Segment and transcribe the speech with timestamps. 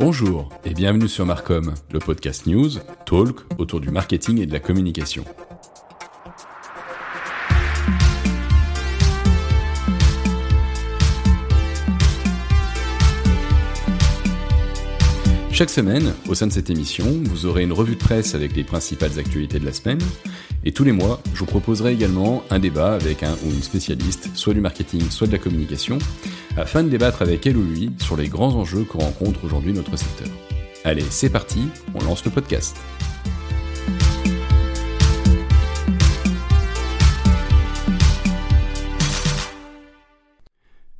[0.00, 2.70] Bonjour et bienvenue sur Marcom, le podcast news,
[3.04, 5.26] talk autour du marketing et de la communication.
[15.52, 18.64] Chaque semaine, au sein de cette émission, vous aurez une revue de presse avec les
[18.64, 20.00] principales actualités de la semaine.
[20.64, 24.30] Et tous les mois, je vous proposerai également un débat avec un ou une spécialiste,
[24.34, 25.98] soit du marketing, soit de la communication,
[26.56, 29.96] afin de débattre avec elle ou lui sur les grands enjeux que rencontre aujourd'hui notre
[29.96, 30.28] secteur.
[30.84, 32.76] Allez, c'est parti, on lance le podcast.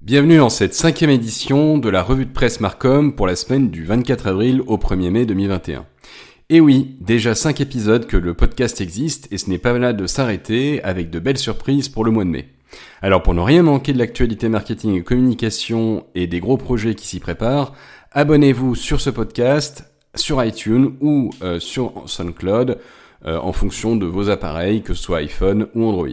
[0.02, 3.84] Bienvenue dans cette cinquième édition de la revue de presse Marcom pour la semaine du
[3.84, 5.86] 24 avril au 1er mai 2021.
[6.48, 10.06] Et oui, déjà 5 épisodes que le podcast existe et ce n'est pas mal de
[10.08, 12.48] s'arrêter avec de belles surprises pour le mois de mai.
[13.02, 17.06] Alors pour ne rien manquer de l'actualité marketing et communication et des gros projets qui
[17.06, 17.72] s'y préparent,
[18.12, 22.78] abonnez-vous sur ce podcast, sur iTunes ou euh, sur SoundCloud
[23.26, 26.08] euh, en fonction de vos appareils, que ce soit iPhone ou Android.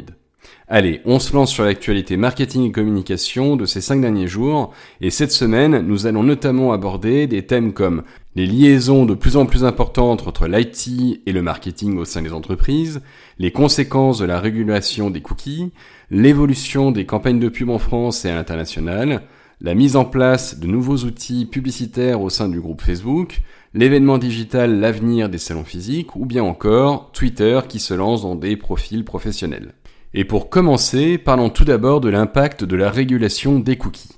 [0.69, 5.09] Allez, on se lance sur l'actualité marketing et communication de ces cinq derniers jours, et
[5.09, 8.03] cette semaine, nous allons notamment aborder des thèmes comme
[8.36, 12.33] les liaisons de plus en plus importantes entre l'IT et le marketing au sein des
[12.33, 13.02] entreprises,
[13.39, 15.71] les conséquences de la régulation des cookies,
[16.09, 19.23] l'évolution des campagnes de pub en France et à l'international,
[19.59, 23.41] la mise en place de nouveaux outils publicitaires au sein du groupe Facebook,
[23.73, 28.55] l'événement digital L'avenir des salons physiques, ou bien encore Twitter qui se lance dans des
[28.55, 29.73] profils professionnels.
[30.14, 34.17] Et pour commencer, parlons tout d'abord de l'impact de la régulation des cookies.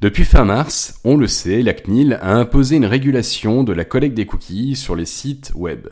[0.00, 4.16] Depuis fin mars, on le sait, la CNIL a imposé une régulation de la collecte
[4.16, 5.88] des cookies sur les sites web,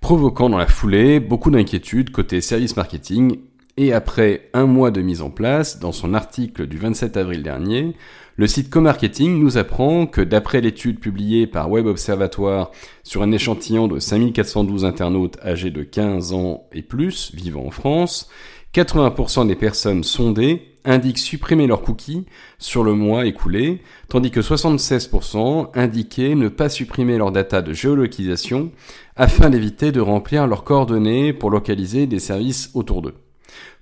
[0.00, 3.38] provoquant dans la foulée beaucoup d'inquiétudes côté service marketing
[3.76, 7.94] et après un mois de mise en place, dans son article du 27 avril dernier,
[8.36, 12.70] le site Comarketing nous apprend que d'après l'étude publiée par Web Observatoire
[13.02, 18.30] sur un échantillon de 5412 internautes âgés de 15 ans et plus vivant en France,
[18.74, 22.24] 80% des personnes sondées indiquent supprimer leurs cookies
[22.58, 28.70] sur le mois écoulé, tandis que 76% indiquaient ne pas supprimer leurs data de géolocalisation
[29.16, 33.14] afin d'éviter de remplir leurs coordonnées pour localiser des services autour d'eux.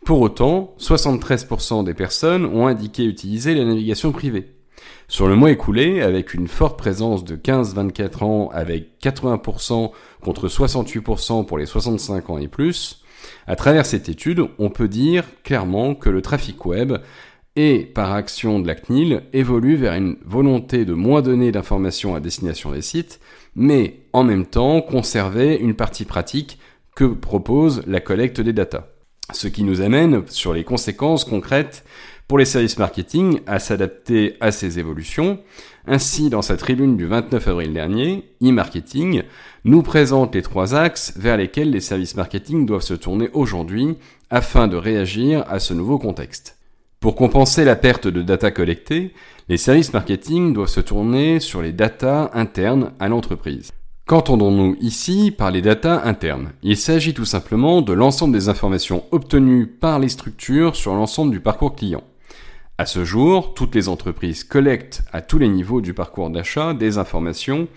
[0.05, 4.55] Pour autant, 73% des personnes ont indiqué utiliser la navigation privée.
[5.09, 9.91] Sur le mois écoulé, avec une forte présence de 15-24 ans avec 80%
[10.23, 13.03] contre 68% pour les 65 ans et plus,
[13.47, 16.99] à travers cette étude, on peut dire clairement que le trafic web
[17.57, 22.21] et par action de la CNIL évolue vers une volonté de moins donner d'informations à
[22.21, 23.19] destination des sites,
[23.57, 26.59] mais en même temps conserver une partie pratique
[26.95, 28.87] que propose la collecte des datas.
[29.33, 31.85] Ce qui nous amène sur les conséquences concrètes
[32.29, 35.39] pour les services marketing à s'adapter à ces évolutions.
[35.87, 39.23] Ainsi, dans sa tribune du 29 avril dernier, e-marketing
[39.65, 43.97] nous présente les trois axes vers lesquels les services marketing doivent se tourner aujourd'hui
[44.31, 46.57] afin de réagir à ce nouveau contexte.
[47.01, 49.15] Pour compenser la perte de data collectées,
[49.49, 53.73] les services marketing doivent se tourner sur les data internes à l'entreprise.
[54.09, 56.53] Qu'entendons-nous ici par les data internes?
[56.63, 61.41] Il s'agit tout simplement de l'ensemble des informations obtenues par les structures sur l'ensemble du
[61.41, 62.03] parcours client.
[62.79, 66.97] À ce jour, toutes les entreprises collectent à tous les niveaux du parcours d'achat des
[66.97, 67.69] informations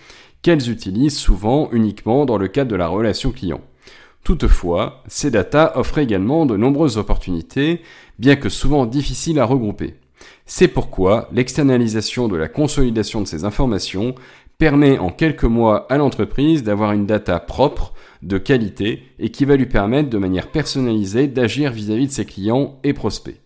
[0.41, 3.59] qu'elles utilisent souvent uniquement dans le cadre de la relation client.
[4.23, 7.81] Toutefois, ces data offrent également de nombreuses opportunités,
[8.19, 9.95] bien que souvent difficiles à regrouper.
[10.53, 14.15] C'est pourquoi l'externalisation de la consolidation de ces informations
[14.57, 19.55] permet en quelques mois à l'entreprise d'avoir une data propre, de qualité, et qui va
[19.55, 23.39] lui permettre de manière personnalisée d'agir vis-à-vis de ses clients et prospects.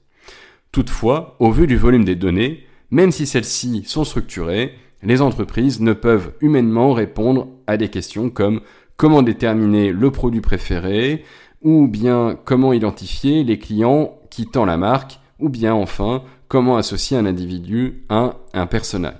[0.71, 4.73] Toutefois, au vu du volume des données, même si celles-ci sont structurées,
[5.03, 8.61] les entreprises ne peuvent humainement répondre à des questions comme
[8.97, 11.23] comment déterminer le produit préféré,
[11.61, 17.25] ou bien comment identifier les clients quittant la marque, ou bien enfin comment associer un
[17.25, 19.15] individu à un personnage.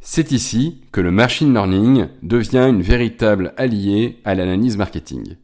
[0.00, 5.36] C'est ici que le machine learning devient une véritable alliée à l'analyse marketing.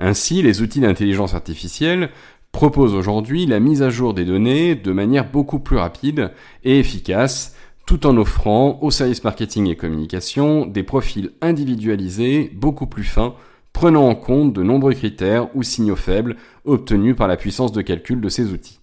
[0.00, 2.10] Ainsi, les outils d'intelligence artificielle
[2.50, 6.32] propose aujourd'hui la mise à jour des données de manière beaucoup plus rapide
[6.64, 7.54] et efficace,
[7.86, 13.34] tout en offrant aux services marketing et communication des profils individualisés beaucoup plus fins,
[13.72, 18.20] prenant en compte de nombreux critères ou signaux faibles obtenus par la puissance de calcul
[18.20, 18.79] de ces outils.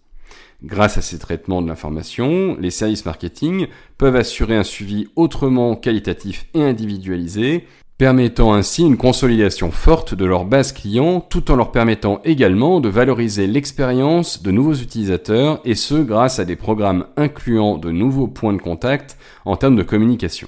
[0.63, 3.67] Grâce à ces traitements de l'information, les services marketing
[3.97, 7.65] peuvent assurer un suivi autrement qualitatif et individualisé
[7.97, 12.89] permettant ainsi une consolidation forte de leur base client tout en leur permettant également de
[12.89, 18.53] valoriser l'expérience de nouveaux utilisateurs et ce grâce à des programmes incluant de nouveaux points
[18.53, 20.47] de contact en termes de communication.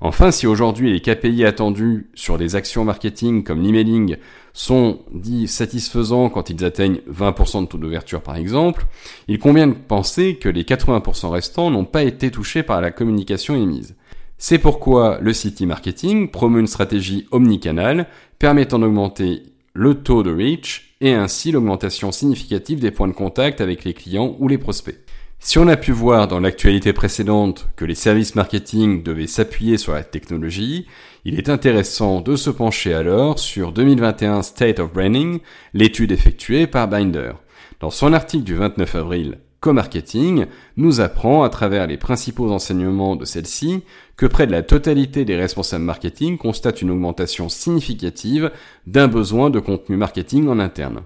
[0.00, 4.16] Enfin, si aujourd'hui les KPI attendus sur des actions marketing comme l'emailing
[4.52, 8.86] sont dits satisfaisants quand ils atteignent 20% de taux d'ouverture par exemple,
[9.28, 13.54] il convient de penser que les 80% restants n'ont pas été touchés par la communication
[13.54, 13.96] émise.
[14.38, 18.08] C'est pourquoi le City Marketing promeut une stratégie omnicanale
[18.38, 23.84] permettant d'augmenter le taux de reach et ainsi l'augmentation significative des points de contact avec
[23.84, 24.98] les clients ou les prospects.
[25.44, 29.92] Si on a pu voir dans l'actualité précédente que les services marketing devaient s'appuyer sur
[29.92, 30.86] la technologie,
[31.24, 35.38] il est intéressant de se pencher alors sur 2021 State of Branding,
[35.72, 37.32] l'étude effectuée par Binder.
[37.78, 40.46] Dans son article du 29 avril, Co-Marketing
[40.76, 43.84] nous apprend à travers les principaux enseignements de celle-ci
[44.16, 48.50] que près de la totalité des responsables marketing constatent une augmentation significative
[48.88, 51.02] d'un besoin de contenu marketing en interne.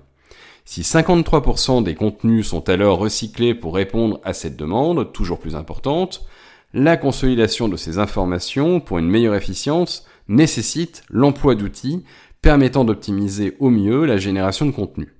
[0.64, 6.26] Si 53% des contenus sont alors recyclés pour répondre à cette demande, toujours plus importante,
[6.72, 12.04] la consolidation de ces informations pour une meilleure efficience nécessite l'emploi d'outils
[12.42, 15.12] permettant d'optimiser au mieux la génération de contenu.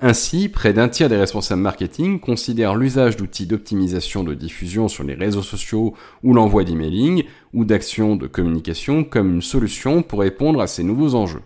[0.00, 5.14] Ainsi, près d'un tiers des responsables marketing considèrent l'usage d'outils d'optimisation de diffusion sur les
[5.14, 10.68] réseaux sociaux ou l'envoi d'emailing ou d'actions de communication comme une solution pour répondre à
[10.68, 11.42] ces nouveaux enjeux.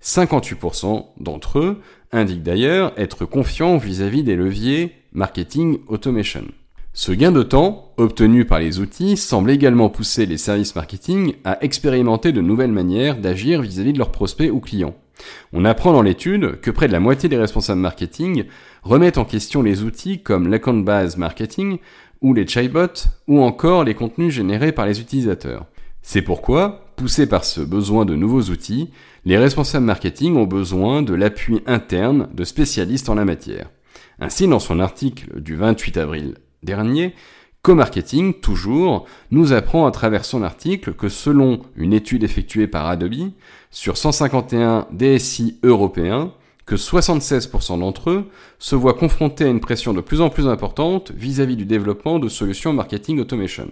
[0.00, 1.80] 58% d'entre eux
[2.12, 6.44] indiquent d'ailleurs être confiants vis-à-vis des leviers marketing automation.
[6.94, 11.64] Ce gain de temps, obtenu par les outils, semble également pousser les services marketing à
[11.64, 14.94] expérimenter de nouvelles manières d'agir vis-à-vis de leurs prospects ou clients.
[15.54, 18.44] On apprend dans l'étude que près de la moitié des responsables marketing
[18.82, 21.78] remettent en question les outils comme l'account base marketing
[22.20, 25.64] ou les chatbots ou encore les contenus générés par les utilisateurs.
[26.02, 28.90] C'est pourquoi, poussés par ce besoin de nouveaux outils,
[29.24, 33.70] les responsables marketing ont besoin de l'appui interne de spécialistes en la matière.
[34.20, 37.14] Ainsi, dans son article du 28 avril dernier,
[37.62, 43.30] Co-Marketing, toujours, nous apprend à travers son article que selon une étude effectuée par Adobe,
[43.70, 46.32] sur 151 DSI européens,
[46.66, 48.28] que 76% d'entre eux
[48.58, 52.18] se voient confrontés à une pression de plus en plus importante vis-à-vis -vis du développement
[52.18, 53.68] de solutions marketing automation.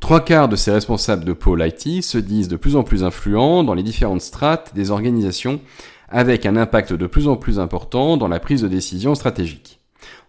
[0.00, 3.62] Trois quarts de ces responsables de pôle IT se disent de plus en plus influents
[3.62, 5.60] dans les différentes strates des organisations,
[6.08, 9.81] avec un impact de plus en plus important dans la prise de décision stratégique.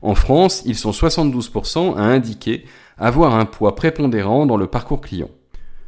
[0.04, 2.66] En France, ils sont 72% à indiquer
[2.98, 5.30] avoir un poids prépondérant dans le parcours client.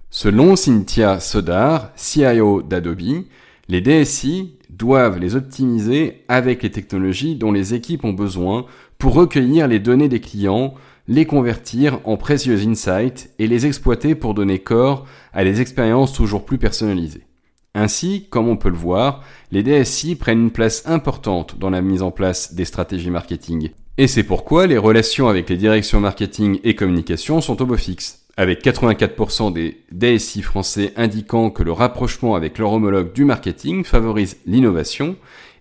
[0.10, 3.26] Selon Cynthia Sodar, CIO d'Adobe,
[3.68, 8.66] les DSI doivent les optimiser avec les technologies dont les équipes ont besoin
[8.98, 10.76] pour recueillir les données des clients,
[11.10, 16.46] les convertir en précieux insights et les exploiter pour donner corps à des expériences toujours
[16.46, 17.26] plus personnalisées.
[17.74, 22.02] Ainsi, comme on peut le voir, les DSI prennent une place importante dans la mise
[22.02, 23.72] en place des stratégies marketing.
[23.98, 28.26] Et c'est pourquoi les relations avec les directions marketing et communication sont au beau fixe,
[28.36, 34.36] avec 84% des DSI français indiquant que le rapprochement avec leur homologue du marketing favorise
[34.46, 35.16] l'innovation,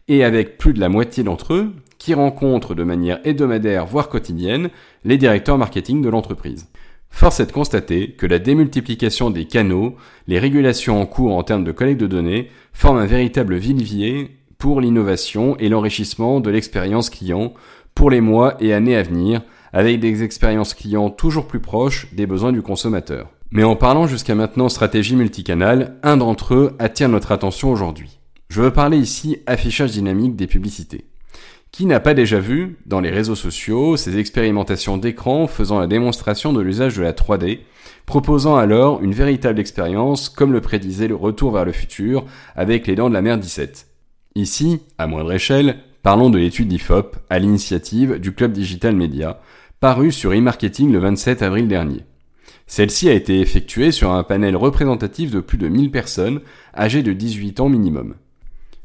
[0.09, 4.69] et avec plus de la moitié d'entre eux qui rencontrent de manière hebdomadaire voire quotidienne
[5.05, 6.67] les directeurs marketing de l'entreprise.
[7.11, 9.95] Force est de constater que la démultiplication des canaux,
[10.27, 14.81] les régulations en cours en termes de collecte de données, forment un véritable vivier pour
[14.81, 17.55] l'innovation et l'enrichissement de l'expérience client
[17.95, 19.43] pour les mois et années à venir,
[19.73, 23.31] avec des expériences clients toujours plus proches des besoins du consommateur.
[23.51, 28.19] Mais en parlant jusqu'à maintenant stratégie multicanale, un d'entre eux attire notre attention aujourd'hui.
[28.49, 31.07] Je veux parler ici affichage dynamique des publicités.
[31.73, 36.53] Qui n'a pas déjà vu, dans les réseaux sociaux, ces expérimentations d'écran faisant la démonstration
[36.53, 37.61] de l'usage de la 3D,
[38.07, 42.95] proposant alors une véritable expérience comme le prédisait le retour vers le futur avec les
[42.95, 43.89] dents de la mer 17
[44.37, 49.41] Ici, à moindre échelle, parlons de l'étude d'IFOP à l'initiative du Club Digital Media,
[49.81, 52.05] parue sur e-marketing le 27 avril dernier.
[52.67, 56.43] Celle-ci a été effectuée sur un panel représentatif de plus de 1000 personnes
[56.77, 58.17] âgées de 18 ans minimum.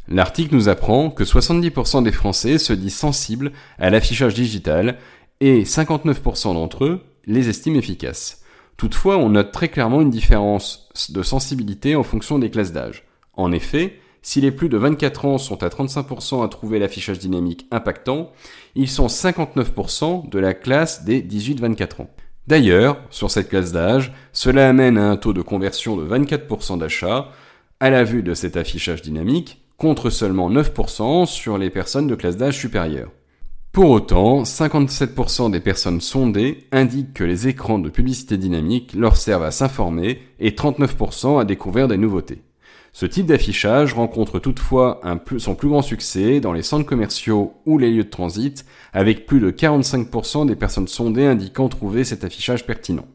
[0.08, 4.98] L'article nous apprend que 70% des Français se disent sensibles à l'affichage digital
[5.42, 8.44] et 59% d'entre eux les estiment efficaces.
[8.78, 13.04] Toutefois, on note très clairement une différence de sensibilité en fonction des classes d'âge.
[13.34, 17.68] En effet, si les plus de 24 ans sont à 35% à trouver l'affichage dynamique
[17.72, 18.32] impactant,
[18.76, 22.10] ils sont 59% de la classe des 18-24 ans.
[22.48, 27.30] D'ailleurs, sur cette classe d'âge, cela amène à un taux de conversion de 24% d'achats
[27.80, 32.38] à la vue de cet affichage dynamique contre seulement 9% sur les personnes de classe
[32.38, 33.12] d'âge supérieure.
[33.72, 39.44] Pour autant, 57% des personnes sondées indiquent que les écrans de publicité dynamique leur servent
[39.44, 42.42] à s'informer et 39% à découvrir des nouveautés.
[43.00, 45.00] Ce type d'affichage rencontre toutefois
[45.38, 49.40] son plus grand succès dans les centres commerciaux ou les lieux de transit, avec plus
[49.40, 53.08] de 45% des personnes sondées indiquant trouver cet affichage pertinent.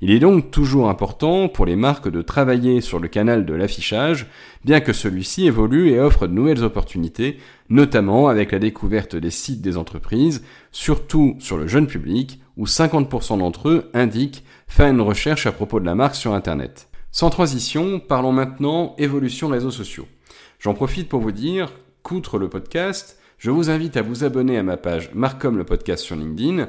[0.00, 4.28] Il est donc toujours important pour les marques de travailler sur le canal de l'affichage,
[4.64, 7.38] bien que celui-ci évolue et offre de nouvelles opportunités,
[7.70, 13.38] notamment avec la découverte des sites des entreprises, surtout sur le jeune public, où 50%
[13.38, 16.88] d'entre eux indiquent faire une recherche à propos de la marque sur Internet.
[17.18, 20.06] Sans transition, parlons maintenant évolution réseaux sociaux.
[20.60, 21.72] J'en profite pour vous dire
[22.04, 26.04] qu'outre le podcast, je vous invite à vous abonner à ma page Marcom le podcast
[26.04, 26.68] sur LinkedIn,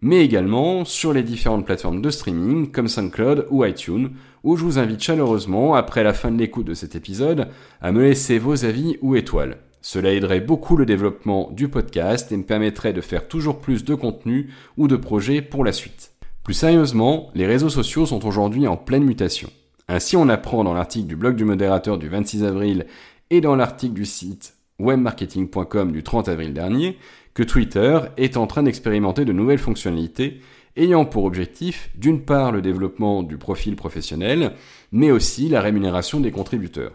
[0.00, 4.10] mais également sur les différentes plateformes de streaming comme SoundCloud ou iTunes,
[4.44, 7.48] où je vous invite chaleureusement, après la fin de l'écoute de cet épisode,
[7.80, 9.56] à me laisser vos avis ou étoiles.
[9.82, 13.96] Cela aiderait beaucoup le développement du podcast et me permettrait de faire toujours plus de
[13.96, 16.12] contenu ou de projets pour la suite.
[16.44, 19.50] Plus sérieusement, les réseaux sociaux sont aujourd'hui en pleine mutation.
[19.88, 22.86] Ainsi, on apprend dans l'article du blog du modérateur du 26 avril
[23.30, 26.98] et dans l'article du site webmarketing.com du 30 avril dernier
[27.34, 30.40] que Twitter est en train d'expérimenter de nouvelles fonctionnalités
[30.76, 34.52] ayant pour objectif d'une part le développement du profil professionnel,
[34.92, 36.92] mais aussi la rémunération des contributeurs.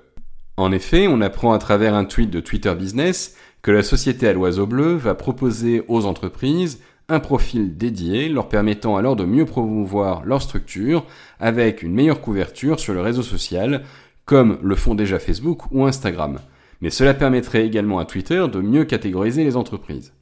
[0.55, 4.33] En effet, on apprend à travers un tweet de Twitter Business que la société à
[4.33, 6.79] l'oiseau bleu va proposer aux entreprises
[7.09, 11.05] un profil dédié leur permettant alors de mieux promouvoir leur structure
[11.39, 13.83] avec une meilleure couverture sur le réseau social
[14.25, 16.39] comme le font déjà Facebook ou Instagram.
[16.81, 20.13] Mais cela permettrait également à Twitter de mieux catégoriser les entreprises.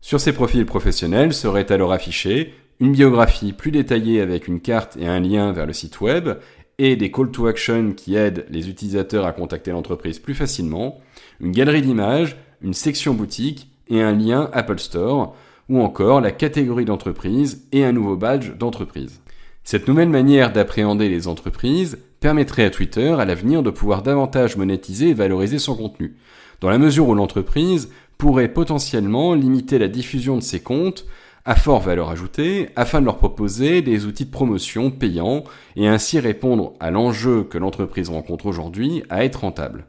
[0.00, 5.06] Sur ces profils professionnels serait alors affiché une biographie plus détaillée avec une carte et
[5.06, 6.30] un lien vers le site web
[6.78, 10.98] et des call to action qui aident les utilisateurs à contacter l'entreprise plus facilement,
[11.40, 15.36] une galerie d'images, une section boutique et un lien Apple Store,
[15.70, 19.20] ou encore la catégorie d'entreprise et un nouveau badge d'entreprise.
[19.64, 25.10] Cette nouvelle manière d'appréhender les entreprises permettrait à Twitter à l'avenir de pouvoir davantage monétiser
[25.10, 26.16] et valoriser son contenu,
[26.60, 31.06] dans la mesure où l'entreprise pourrait potentiellement limiter la diffusion de ses comptes
[31.44, 35.44] à fort valeur ajoutée afin de leur proposer des outils de promotion payants
[35.76, 39.86] et ainsi répondre à l'enjeu que l'entreprise rencontre aujourd'hui à être rentable.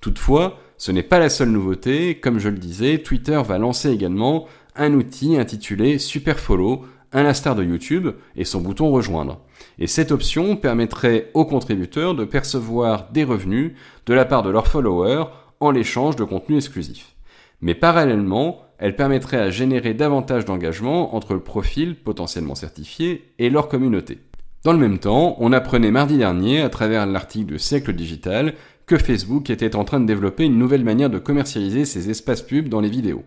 [0.00, 4.46] Toutefois, ce n'est pas la seule nouveauté, comme je le disais, Twitter va lancer également
[4.76, 9.40] un outil intitulé Superfollow, à l'instar de YouTube, et son bouton rejoindre.
[9.78, 13.72] Et cette option permettrait aux contributeurs de percevoir des revenus
[14.06, 15.24] de la part de leurs followers
[15.58, 17.14] en l'échange de contenu exclusif.
[17.60, 23.68] Mais parallèlement, elle permettrait à générer davantage d'engagement entre le profil potentiellement certifié et leur
[23.68, 24.18] communauté.
[24.64, 28.54] Dans le même temps, on apprenait mardi dernier, à travers l'article de Siècle Digital,
[28.86, 32.68] que Facebook était en train de développer une nouvelle manière de commercialiser ses espaces pubs
[32.68, 33.24] dans les vidéos.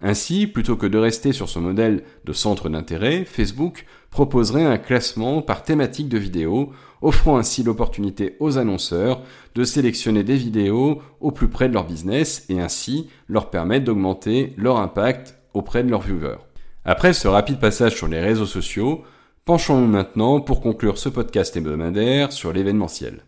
[0.00, 5.42] Ainsi, plutôt que de rester sur ce modèle de centre d'intérêt, Facebook proposerait un classement
[5.42, 6.72] par thématique de vidéos,
[7.02, 9.22] offrant ainsi l'opportunité aux annonceurs
[9.54, 14.54] de sélectionner des vidéos au plus près de leur business et ainsi leur permettre d'augmenter
[14.56, 16.38] leur impact auprès de leurs viewers.
[16.84, 19.02] Après ce rapide passage sur les réseaux sociaux,
[19.44, 23.22] penchons-nous maintenant pour conclure ce podcast hebdomadaire sur l'événementiel.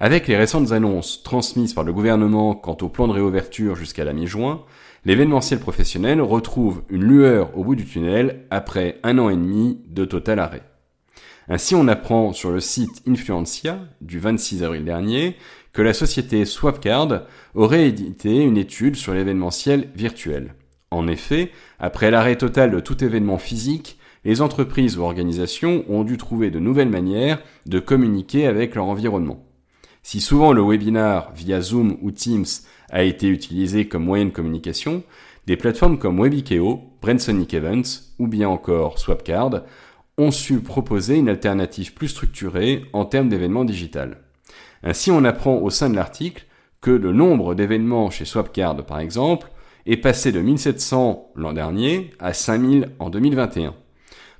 [0.00, 4.12] Avec les récentes annonces transmises par le gouvernement quant au plan de réouverture jusqu'à la
[4.12, 4.62] mi-juin,
[5.04, 10.04] l'événementiel professionnel retrouve une lueur au bout du tunnel après un an et demi de
[10.04, 10.62] total arrêt.
[11.48, 15.34] Ainsi, on apprend sur le site Influencia du 26 avril dernier
[15.72, 17.22] que la société Swapcard
[17.56, 20.54] aurait édité une étude sur l'événementiel virtuel.
[20.92, 21.50] En effet,
[21.80, 26.60] après l'arrêt total de tout événement physique, les entreprises ou organisations ont dû trouver de
[26.60, 29.47] nouvelles manières de communiquer avec leur environnement.
[30.10, 32.46] Si souvent le webinar via Zoom ou Teams
[32.88, 35.02] a été utilisé comme moyen de communication,
[35.46, 39.64] des plateformes comme Webikeo, Brandsonic Events ou bien encore Swapcard
[40.16, 44.22] ont su proposer une alternative plus structurée en termes d'événements digital.
[44.82, 46.46] Ainsi, on apprend au sein de l'article
[46.80, 49.50] que le nombre d'événements chez Swapcard, par exemple,
[49.84, 53.74] est passé de 1700 l'an dernier à 5000 en 2021.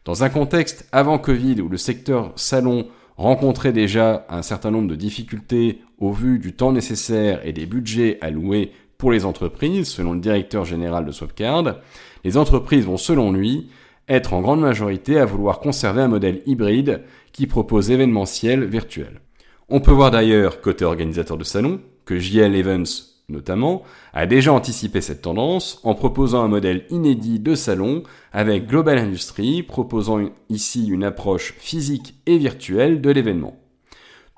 [0.07, 4.95] Dans un contexte avant Covid où le secteur salon rencontrait déjà un certain nombre de
[4.95, 10.21] difficultés au vu du temps nécessaire et des budgets alloués pour les entreprises, selon le
[10.21, 11.77] directeur général de Swapcard,
[12.25, 13.69] les entreprises vont, selon lui,
[14.09, 19.21] être en grande majorité à vouloir conserver un modèle hybride qui propose événementiel virtuel.
[19.69, 23.83] On peut voir d'ailleurs, côté organisateur de salon, que JL Events notamment,
[24.13, 29.63] a déjà anticipé cette tendance en proposant un modèle inédit de salon avec Global Industry
[29.63, 33.57] proposant ici une approche physique et virtuelle de l'événement.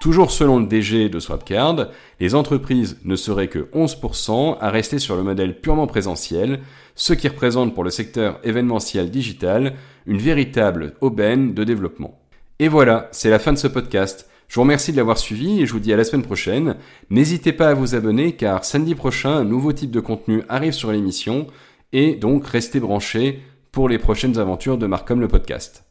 [0.01, 1.89] Toujours selon le DG de Swapcard,
[2.21, 6.61] les entreprises ne seraient que 11% à rester sur le modèle purement présentiel,
[6.95, 9.75] ce qui représente pour le secteur événementiel digital
[10.07, 12.19] une véritable aubaine de développement.
[12.59, 14.30] Et voilà, c'est la fin de ce podcast.
[14.51, 16.75] Je vous remercie de l'avoir suivi et je vous dis à la semaine prochaine.
[17.09, 20.91] N'hésitez pas à vous abonner car samedi prochain, un nouveau type de contenu arrive sur
[20.91, 21.47] l'émission
[21.93, 25.85] et donc restez branchés pour les prochaines aventures de Marcom le podcast.